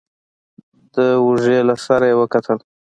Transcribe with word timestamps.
د 0.93 0.95
اوږې 1.21 1.59
له 1.67 1.75
سره 1.85 2.05
يې 2.09 2.15
وکتل. 2.21 2.57